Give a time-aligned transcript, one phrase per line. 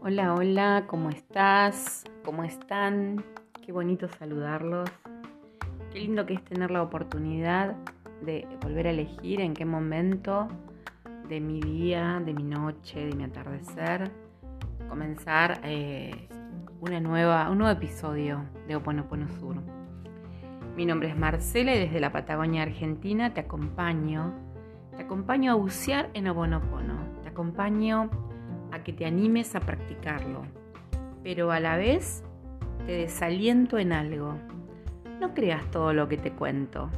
[0.00, 2.02] Hola, hola, ¿cómo estás?
[2.24, 3.24] ¿Cómo están?
[3.64, 4.90] Qué bonito saludarlos.
[5.92, 7.76] Qué lindo que es tener la oportunidad
[8.22, 10.48] de volver a elegir en qué momento
[11.28, 14.10] de mi día, de mi noche, de mi atardecer,
[14.88, 16.28] comenzar eh,
[16.80, 19.77] una nueva, un nuevo episodio de Oponopono Sur.
[20.78, 24.32] Mi nombre es Marcela y desde la Patagonia Argentina te acompaño.
[24.96, 27.00] Te acompaño a bucear en Oponopono.
[27.20, 28.08] Te acompaño
[28.70, 30.42] a que te animes a practicarlo.
[31.24, 32.22] Pero a la vez
[32.86, 34.36] te desaliento en algo.
[35.18, 36.88] No creas todo lo que te cuento.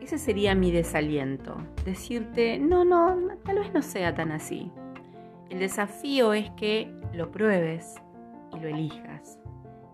[0.00, 1.56] Ese sería mi desaliento.
[1.84, 4.70] Decirte, no, no, tal vez no sea tan así.
[5.50, 7.96] El desafío es que lo pruebes
[8.54, 9.40] y lo elijas.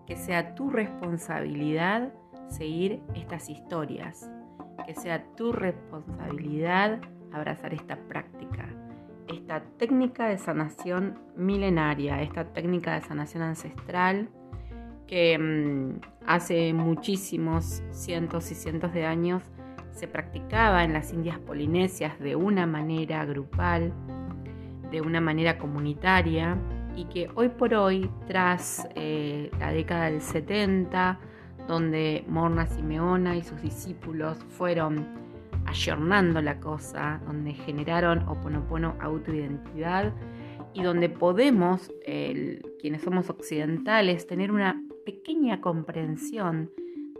[0.05, 2.13] Que sea tu responsabilidad
[2.49, 4.29] seguir estas historias.
[4.85, 6.99] Que sea tu responsabilidad
[7.31, 8.67] abrazar esta práctica.
[9.27, 14.29] Esta técnica de sanación milenaria, esta técnica de sanación ancestral
[15.09, 19.43] que mm, hace muchísimos cientos y cientos de años
[19.91, 23.91] se practicaba en las Indias Polinesias de una manera grupal,
[24.91, 26.57] de una manera comunitaria
[26.95, 31.19] y que hoy por hoy, tras eh, la década del 70,
[31.69, 35.07] donde Morna Simeona y sus discípulos fueron
[35.65, 40.11] ayornando la cosa, donde generaron Oponopono autoidentidad
[40.73, 41.93] y donde podemos,
[42.81, 46.71] quienes somos occidentales, tener una pequeña comprensión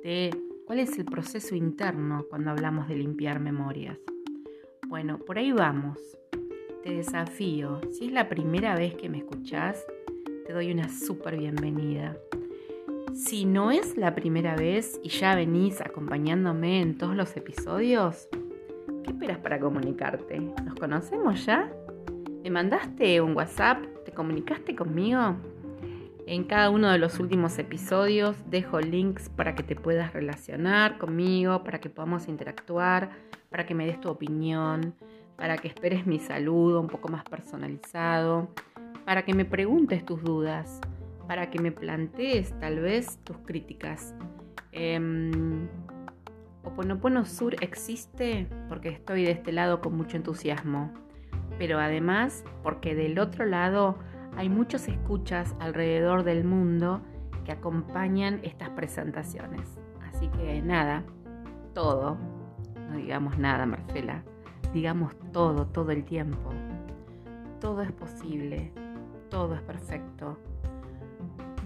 [0.03, 0.31] de
[0.69, 3.97] ¿Cuál es el proceso interno cuando hablamos de limpiar memorias?
[4.87, 5.97] Bueno, por ahí vamos.
[6.83, 7.81] Te desafío.
[7.89, 9.83] Si es la primera vez que me escuchás,
[10.45, 12.15] te doy una súper bienvenida.
[13.13, 18.27] Si no es la primera vez y ya venís acompañándome en todos los episodios,
[19.03, 20.39] ¿qué esperas para comunicarte?
[20.39, 21.71] ¿Nos conocemos ya?
[22.43, 23.83] ¿Me mandaste un WhatsApp?
[24.05, 25.35] ¿Te comunicaste conmigo?
[26.27, 31.63] En cada uno de los últimos episodios dejo links para que te puedas relacionar conmigo,
[31.63, 33.09] para que podamos interactuar,
[33.49, 34.93] para que me des tu opinión,
[35.35, 38.49] para que esperes mi saludo un poco más personalizado,
[39.05, 40.79] para que me preguntes tus dudas,
[41.29, 44.15] para que me plantees tal vez tus críticas.
[44.71, 44.99] Eh,
[46.63, 50.91] Oponopono Sur existe porque estoy de este lado con mucho entusiasmo,
[51.59, 53.99] pero además porque del otro lado
[54.37, 57.01] hay muchos escuchas alrededor del mundo
[57.45, 59.79] que acompañan estas presentaciones.
[60.11, 61.03] Así que nada,
[61.75, 62.17] todo,
[62.89, 64.23] no digamos nada, Marcela,
[64.73, 66.49] digamos todo, todo el tiempo.
[67.61, 68.71] Todo es posible,
[69.29, 70.39] todo es perfecto.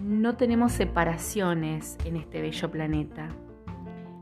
[0.04, 3.30] No tenemos separaciones en este bello planeta.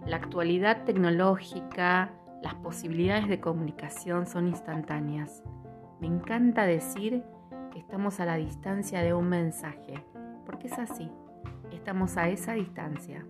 [0.06, 5.42] La actualidad tecnológica, las posibilidades de comunicación son instantáneas.
[6.00, 7.24] Me encanta decir
[7.74, 9.94] estamos a la distancia de un mensaje,
[10.46, 11.10] porque es así,
[11.72, 13.26] estamos a esa distancia.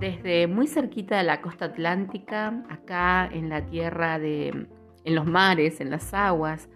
[0.00, 4.66] Desde muy cerquita de la costa atlántica, acá en la tierra de,
[5.04, 6.68] en los mares, en las aguas,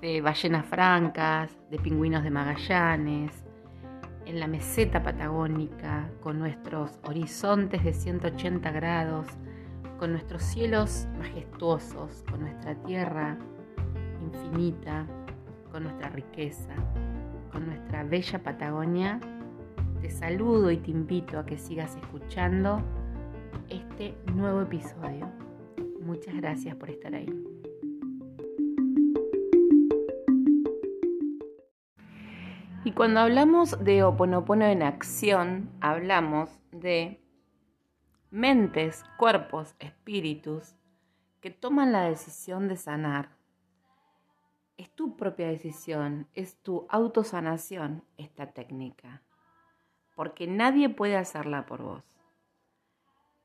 [0.00, 3.43] de ballenas francas, de pingüinos de Magallanes,
[4.26, 9.26] en la meseta patagónica, con nuestros horizontes de 180 grados,
[9.98, 13.38] con nuestros cielos majestuosos, con nuestra tierra
[14.22, 15.06] infinita,
[15.70, 16.74] con nuestra riqueza,
[17.52, 19.20] con nuestra bella Patagonia,
[20.00, 22.82] te saludo y te invito a que sigas escuchando
[23.70, 25.30] este nuevo episodio.
[26.02, 27.53] Muchas gracias por estar ahí.
[32.84, 37.18] Y cuando hablamos de Oponopono en acción, hablamos de
[38.30, 40.74] mentes, cuerpos, espíritus
[41.40, 43.30] que toman la decisión de sanar
[44.76, 49.22] es tu propia decisión, es tu autosanación esta técnica,
[50.14, 52.04] porque nadie puede hacerla por vos.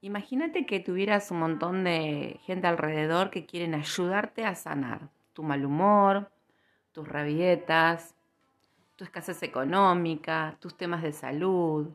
[0.01, 5.64] Imagínate que tuvieras un montón de gente alrededor que quieren ayudarte a sanar tu mal
[5.66, 6.29] humor,
[6.91, 8.16] tus rabietas,
[8.99, 11.87] tu escasez económica, tus temas de salud,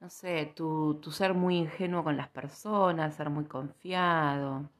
[0.00, 4.70] no sé, tu, tu ser muy ingenuo con las personas, ser muy confiado,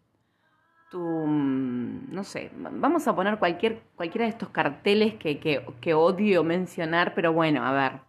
[0.97, 7.15] Mm, no sé, vamos a poner cualquier, cualquiera de estos carteles que, que, odio mencionar,
[7.15, 8.01] pero bueno, a ver,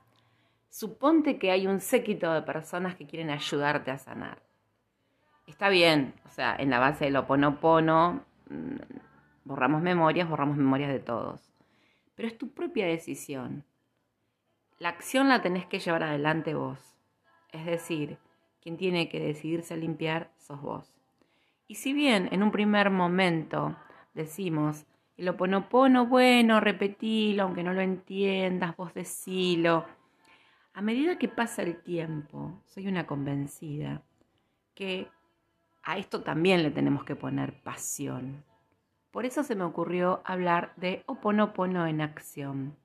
[0.69, 4.43] suponte que hay un séquito de personas que quieren ayudarte a sanar.
[5.47, 8.75] Está bien, o sea, en la base del oponopono, mm,
[9.45, 11.54] borramos memorias, borramos memorias de todos.
[12.15, 13.65] Pero es tu propia decisión.
[14.79, 16.79] La acción la tenés que llevar adelante vos.
[17.51, 18.17] Es decir,
[18.61, 20.93] quien tiene que decidirse a limpiar sos vos.
[21.67, 23.75] Y si bien en un primer momento
[24.13, 24.85] decimos,
[25.17, 29.85] el oponopono, bueno, repetilo, aunque no lo entiendas, vos decilo.
[30.73, 34.03] A medida que pasa el tiempo, soy una convencida
[34.73, 35.07] que
[35.83, 38.43] a esto también le tenemos que poner pasión.
[39.15, 42.75] Por eso se me ocurrió hablar de oponopono en acción.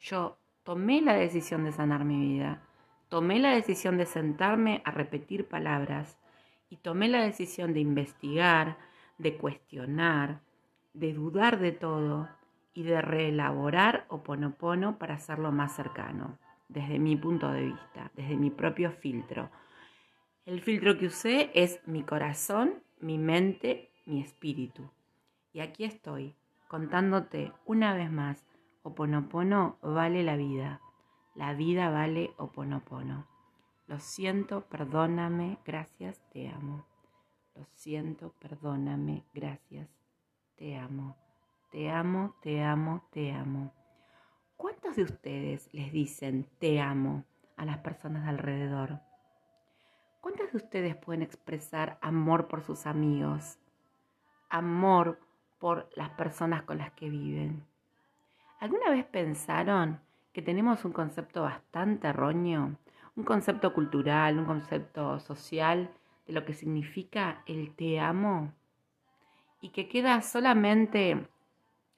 [0.00, 2.62] Yo tomé la decisión de sanar mi vida,
[3.10, 6.16] tomé la decisión de sentarme a repetir palabras
[6.70, 8.78] y tomé la decisión de investigar,
[9.18, 10.40] de cuestionar,
[10.94, 12.30] de dudar de todo
[12.72, 16.38] y de reelaborar Oponopono para hacerlo más cercano,
[16.70, 19.50] desde mi punto de vista, desde mi propio filtro.
[20.46, 24.90] El filtro que usé es mi corazón, mi mente, mi espíritu.
[25.54, 26.34] Y aquí estoy,
[26.66, 28.44] contándote una vez más,
[28.82, 30.80] Oponopono vale la vida.
[31.36, 33.28] La vida vale Oponopono.
[33.86, 36.84] Lo siento, perdóname, gracias, te amo.
[37.54, 39.88] Lo siento, perdóname, gracias,
[40.56, 41.16] te amo,
[41.70, 43.72] te amo, te amo, te amo.
[44.56, 47.24] ¿Cuántos de ustedes les dicen te amo
[47.56, 49.00] a las personas alrededor?
[50.20, 53.60] ¿Cuántos de ustedes pueden expresar amor por sus amigos?
[54.50, 55.20] Amor
[55.58, 57.64] por las personas con las que viven.
[58.60, 60.00] ¿Alguna vez pensaron
[60.32, 62.76] que tenemos un concepto bastante erróneo,
[63.16, 65.90] un concepto cultural, un concepto social
[66.26, 68.52] de lo que significa el te amo?
[69.64, 71.26] y que queda solamente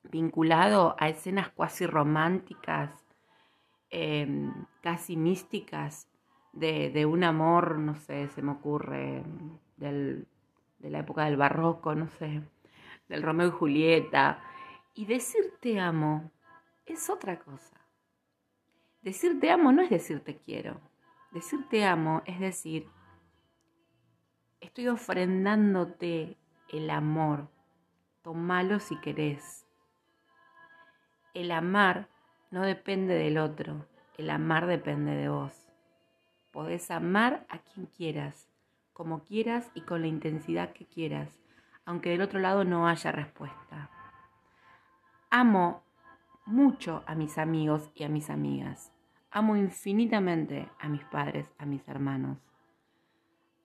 [0.05, 2.93] vinculado a escenas cuasi románticas,
[3.91, 4.53] em,
[4.83, 6.09] casi místicas,
[6.53, 9.25] de, un amor, no sé, se me ocurre,
[9.79, 10.25] de
[10.79, 12.41] la época del barroco, no sé,
[13.09, 14.43] del Romeo y Julieta.
[14.95, 16.31] Y decir te amo
[16.85, 17.81] es otra cosa.
[19.03, 20.81] Decir te amo no es decir te quiero.
[21.33, 22.89] Decir te amo es decir,
[24.61, 26.37] estoy ofrendándote
[26.69, 27.49] el amor
[28.27, 29.65] Tomalo si querés.
[31.33, 32.09] El amar
[32.51, 33.87] no depende del otro,
[34.19, 35.53] el amar depende de vos.
[36.51, 38.49] Podés amar a quien quieras,
[38.93, 41.39] como quieras y con la intensidad que quieras,
[41.87, 43.89] aunque del otro lado no haya respuesta.
[45.31, 45.83] Amo
[46.45, 48.93] mucho a mis amigos y a mis amigas.
[49.31, 52.39] Amo infinitamente a mis padres, a mis hermanos.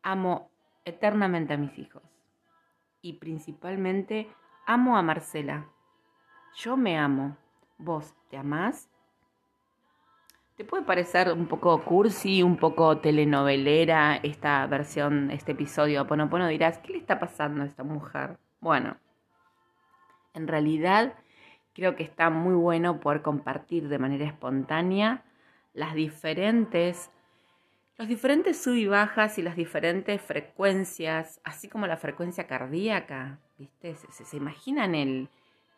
[0.02, 0.50] Amo
[0.86, 2.04] eternamente a mis hijos.
[3.02, 4.30] Y principalmente
[4.68, 5.66] Amo a Marcela.
[6.56, 7.36] Yo me amo.
[7.80, 8.91] ¿Vos te amás?
[10.62, 16.06] ¿Te puede parecer un poco cursi, un poco telenovelera esta versión, este episodio?
[16.06, 18.38] Bueno, bueno, dirás, ¿qué le está pasando a esta mujer?
[18.60, 18.96] Bueno,
[20.36, 21.16] en realidad
[21.74, 25.24] creo que está muy bueno poder compartir de manera espontánea
[25.74, 27.10] las diferentes,
[27.98, 33.40] los diferentes sub y bajas y las diferentes frecuencias, así como la frecuencia cardíaca
[33.82, 35.28] se, imaginan el,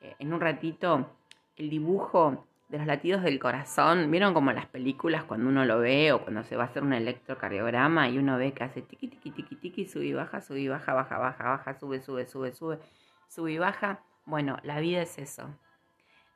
[0.02, 1.10] eh, en un ratito
[1.56, 4.10] el dibujo de los latidos del corazón.
[4.10, 6.94] ¿Vieron como las películas cuando uno lo ve o cuando se va a hacer un
[6.94, 10.68] electrocardiograma y uno ve que hace tiqui, tiqui, tiqui, tiqui, sube y baja, sube y
[10.68, 12.80] baja, baja, baja, baja, sube, sube, sube, sube,
[13.28, 14.04] sube y baja?
[14.26, 15.56] Bueno, la vida es eso.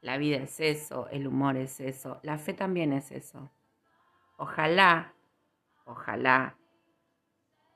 [0.01, 3.49] La vida es eso, el humor es eso, la fe también es eso.
[4.37, 5.15] Ojalá,
[5.85, 6.55] ojalá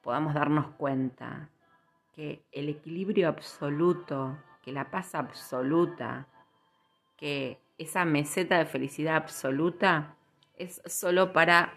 [0.03, 1.49] podamos darnos cuenta
[2.13, 6.27] que el equilibrio absoluto, que la paz absoluta,
[7.17, 10.15] que esa meseta de felicidad absoluta
[10.57, 11.73] es solo para,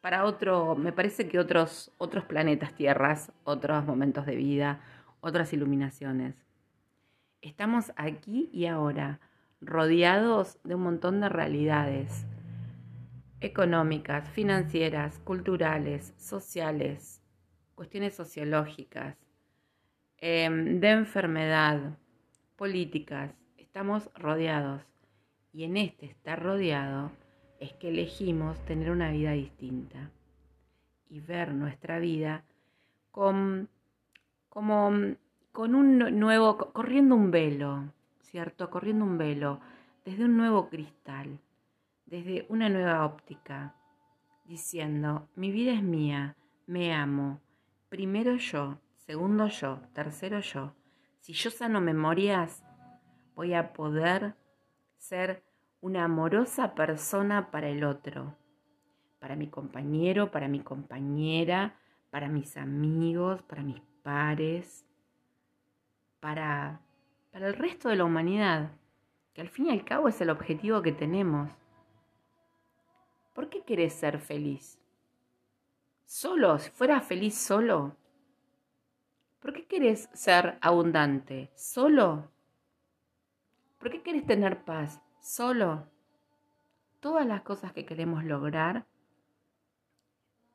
[0.00, 4.80] para otro, me parece que otros, otros planetas, tierras, otros momentos de vida,
[5.20, 6.34] otras iluminaciones.
[7.40, 9.20] Estamos aquí y ahora,
[9.60, 12.26] rodeados de un montón de realidades
[13.40, 17.22] económicas, financieras, culturales, sociales,
[17.74, 19.16] cuestiones sociológicas,
[20.18, 21.98] Em, de enfermedad,
[22.56, 24.82] políticas, estamos rodeados.
[25.56, 27.10] Y en este estar rodeado
[27.60, 30.10] es que elegimos tener una vida distinta
[31.08, 32.44] y ver nuestra vida
[33.10, 33.70] con,
[34.50, 34.92] como
[35.52, 38.68] con un nuevo, corriendo un velo, ¿cierto?
[38.68, 39.60] Corriendo un velo
[40.04, 41.38] desde un nuevo cristal,
[42.04, 43.74] desde una nueva óptica,
[44.44, 46.36] diciendo, mi vida es mía,
[46.66, 47.40] me amo,
[47.88, 50.74] primero yo, Segundo yo, tercero yo.
[51.20, 52.62] Si yo sano memorias,
[53.34, 54.34] voy a poder
[54.96, 55.42] ser
[55.80, 58.36] una amorosa persona para el otro,
[59.18, 61.78] para mi compañero, para mi compañera,
[62.10, 64.86] para mis amigos, para mis pares,
[66.20, 66.80] para,
[67.32, 68.72] para el resto de la humanidad,
[69.34, 71.50] que al fin y al cabo es el objetivo que tenemos.
[73.34, 74.78] ¿Por qué querés ser feliz?
[76.04, 76.58] ¿Solo?
[76.58, 77.96] Si fuera feliz solo,
[79.46, 81.52] ¿Por qué querés ser abundante?
[81.54, 82.32] ¿Solo?
[83.78, 85.00] ¿Por qué querés tener paz?
[85.20, 85.86] ¿Solo?
[87.00, 88.86] Todas las cosas que queremos lograr,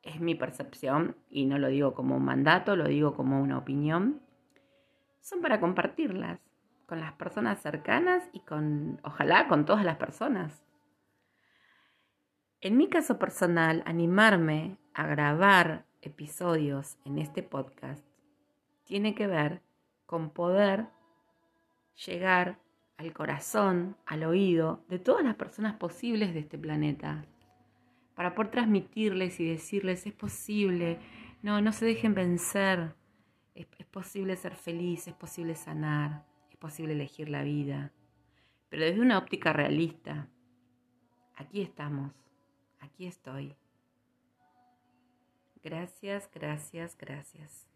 [0.02, 4.20] es mi percepción, y no lo digo como un mandato, lo digo como una opinión,
[5.20, 6.40] son para compartirlas
[6.86, 10.64] con las personas cercanas y con, ojalá, con todas las personas.
[12.60, 18.04] En mi caso personal, animarme a grabar episodios en este podcast
[18.84, 19.62] tiene que ver
[20.06, 20.88] con poder
[22.06, 22.58] llegar
[22.96, 27.24] al corazón, al oído de todas las personas posibles de este planeta,
[28.14, 30.98] para poder transmitirles y decirles es posible,
[31.42, 32.94] no, no se dejen vencer,
[33.54, 37.92] es, es posible ser feliz, es posible sanar, es posible elegir la vida,
[38.68, 40.28] pero desde una óptica realista.
[41.34, 42.12] Aquí estamos,
[42.80, 43.56] aquí estoy.
[45.62, 47.71] Gracias, gracias, gracias.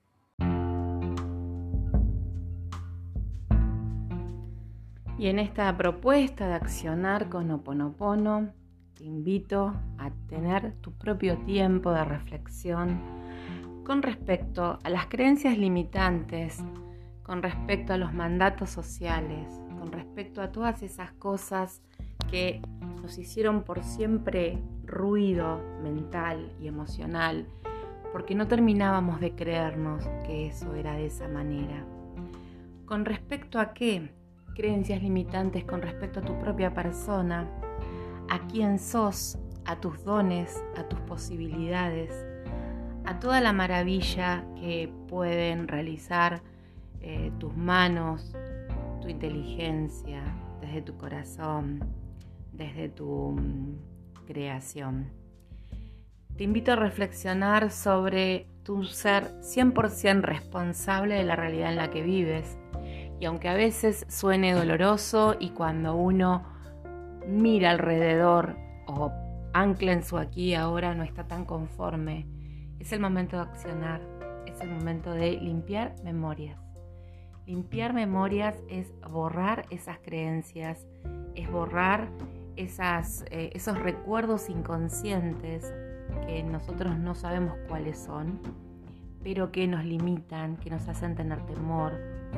[5.19, 8.51] Y en esta propuesta de accionar con Oponopono,
[8.95, 13.01] te invito a tener tu propio tiempo de reflexión
[13.85, 16.63] con respecto a las creencias limitantes,
[17.23, 21.83] con respecto a los mandatos sociales, con respecto a todas esas cosas
[22.31, 22.61] que
[23.01, 27.47] nos hicieron por siempre ruido mental y emocional,
[28.13, 31.87] porque no terminábamos de creernos que eso era de esa manera.
[32.85, 34.16] ¿Con respecto a qué?
[34.57, 37.47] Creencias limitantes con respecto a tu propia persona,
[38.31, 42.11] a quién sos, a tus dones, a tus posibilidades,
[43.05, 46.41] a toda la maravilla que pueden realizar
[47.03, 48.35] eh, tus manos,
[49.03, 50.23] tu inteligencia,
[50.63, 51.85] desde tu corazón,
[52.51, 53.77] desde tu mm,
[54.27, 55.11] creación.
[56.37, 62.03] Te invito a reflexionar sobre tu ser 100% responsable de la realidad en la que
[62.03, 62.59] vives.
[63.19, 66.45] Y aunque a veces suene doloroso y cuando uno
[67.27, 68.57] mira alrededor
[68.87, 69.11] o
[69.53, 72.27] ancla en su aquí ahora no está tan conforme,
[72.79, 74.03] es el momento de accionar,
[74.47, 76.61] es el momento de limpiar memorias.
[77.47, 80.87] Limpiar memorias es borrar esas creencias,
[81.35, 82.09] es borrar
[82.57, 85.73] esas, eh, esos recuerdos inconscientes
[86.27, 88.41] que nosotros no sabemos cuáles son,
[89.23, 91.93] pero que nos limitan, que nos hacen tener temor,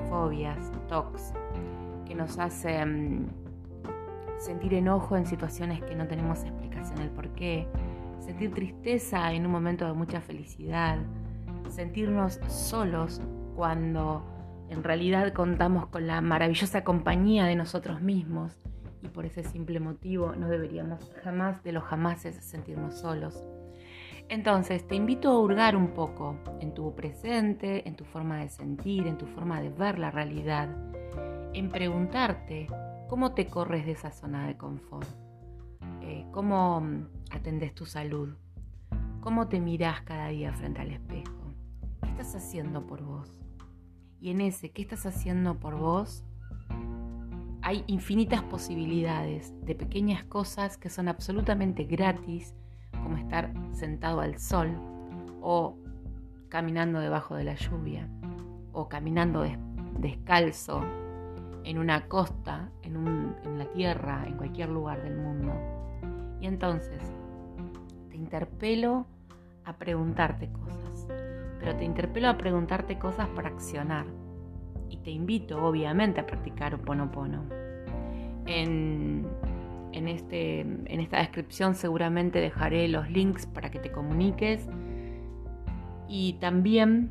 [0.08, 1.32] fobias, tocs,
[2.06, 3.28] que nos hacen
[4.38, 7.66] sentir enojo en situaciones que no tenemos explicación el por qué,
[8.20, 10.98] sentir tristeza en un momento de mucha felicidad,
[11.68, 13.20] sentirnos solos
[13.56, 14.24] cuando
[14.70, 18.52] en realidad contamos con la maravillosa compañía de nosotros mismos
[19.02, 23.42] y por ese simple motivo no deberíamos jamás de los jamases sentirnos solos.
[24.28, 29.06] Entonces te invito a hurgar un poco en tu presente, en tu forma de sentir,
[29.06, 30.68] en tu forma de ver la realidad,
[31.54, 32.66] en preguntarte
[33.08, 35.08] cómo te corres de esa zona de confort,
[36.02, 36.82] eh, cómo
[37.30, 38.36] atendes tu salud,
[39.22, 41.54] cómo te miras cada día frente al espejo,
[42.02, 43.34] qué estás haciendo por vos.
[44.20, 46.22] Y en ese qué estás haciendo por vos,
[47.62, 52.54] hay infinitas posibilidades de pequeñas cosas que son absolutamente gratis,
[53.02, 54.76] como estar sentado al sol
[55.40, 55.76] o
[56.48, 58.08] caminando debajo de la lluvia
[58.72, 59.44] o caminando
[59.98, 60.82] descalzo
[61.64, 65.52] en una costa, en, en la tierra, en cualquier lugar del mundo.
[66.40, 67.02] Y entonces
[68.10, 69.06] te interpelo
[69.64, 71.06] a preguntarte cosas,
[71.58, 74.06] pero te interpelo a preguntarte cosas para accionar.
[74.88, 77.44] Y te invito, obviamente, a practicar un ponopono.
[78.46, 79.26] En
[79.92, 84.66] en, este, en esta descripción seguramente dejaré los links para que te comuniques
[86.08, 87.10] y también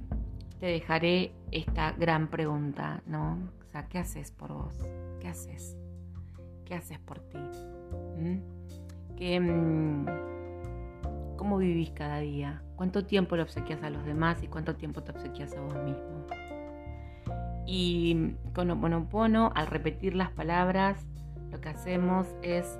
[0.59, 3.37] te dejaré esta gran pregunta, ¿no?
[3.67, 4.75] O sea, ¿qué haces por vos?
[5.19, 5.77] ¿Qué haces?
[6.65, 7.37] ¿Qué haces por ti?
[8.17, 8.37] ¿Mm?
[9.15, 10.05] ¿Qué, mm,
[11.37, 12.61] ¿Cómo vivís cada día?
[12.75, 16.27] ¿Cuánto tiempo le obsequias a los demás y cuánto tiempo te obsequias a vos mismo?
[17.65, 21.05] Y con Oponopono, al repetir las palabras,
[21.51, 22.79] lo que hacemos es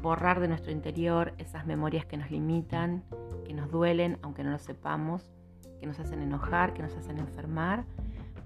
[0.00, 3.02] borrar de nuestro interior esas memorias que nos limitan,
[3.44, 5.32] que nos duelen, aunque no lo sepamos,
[5.80, 7.84] que nos hacen enojar, que nos hacen enfermar,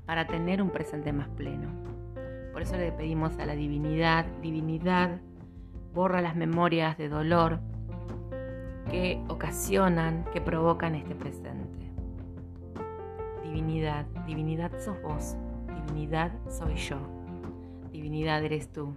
[0.07, 1.69] para tener un presente más pleno.
[2.53, 5.21] Por eso le pedimos a la divinidad, divinidad,
[5.95, 7.61] borra las memorias de dolor
[8.91, 11.93] que ocasionan, que provocan este presente.
[13.45, 15.37] Divinidad, divinidad sos vos,
[15.69, 16.99] divinidad soy yo,
[17.93, 18.97] divinidad eres tú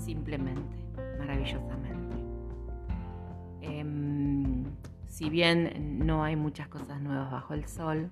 [0.00, 0.76] simplemente,
[1.18, 2.16] maravillosamente.
[3.60, 4.64] Em,
[5.06, 8.10] si bien no hay muchas cosas nuevas bajo el sol,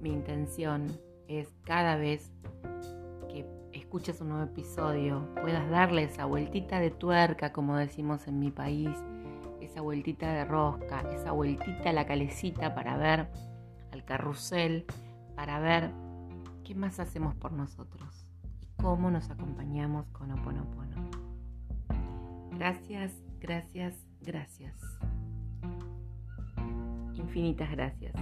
[0.00, 0.86] mi intención
[1.28, 2.32] es cada vez
[3.28, 8.50] que escuches un nuevo episodio puedas darle esa vueltita de tuerca, como decimos en mi
[8.50, 8.90] país,
[9.60, 13.28] esa vueltita de rosca, esa vueltita a la calecita para ver
[13.92, 14.86] al carrusel,
[15.34, 15.90] para ver
[16.64, 18.26] qué más hacemos por nosotros
[18.60, 20.85] y cómo nos acompañamos con Oponopono.
[22.58, 24.74] Gracias, gracias, gracias.
[27.14, 28.14] Infinitas gracias.